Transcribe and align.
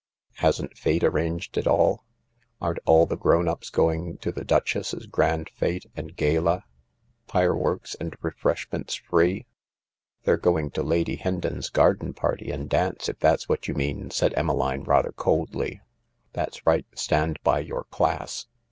"Hasn't 0.47 0.75
Fate 0.79 1.03
arranged 1.03 1.59
it 1.59 1.67
all? 1.67 2.03
Aren't 2.59 2.79
all 2.87 3.05
the 3.05 3.15
grown 3.15 3.47
ups 3.47 3.69
going 3.69 4.17
to 4.17 4.31
the 4.31 4.43
Duchess's 4.43 5.05
grand 5.05 5.51
fete 5.53 5.85
and 5.95 6.15
gala— 6.15 6.63
fireworks 7.27 7.93
and 7.99 8.15
refreshments 8.23 8.95
free?" 8.95 9.45
"They're 10.23 10.37
going 10.37 10.71
to 10.71 10.81
Lady 10.81 11.17
Hendon's 11.17 11.69
garden 11.69 12.15
party 12.15 12.49
and 12.49 12.67
dance, 12.67 13.09
if 13.09 13.19
that's 13.19 13.47
what 13.47 13.67
you 13.67 13.75
mean," 13.75 14.09
said 14.09 14.33
Emmeline, 14.35 14.85
rather 14.85 15.11
coldly." 15.11 15.81
That's 16.33 16.65
right— 16.65 16.87
stand 16.95 17.37
by 17.43 17.59
your 17.59 17.83
class. 17.83 18.47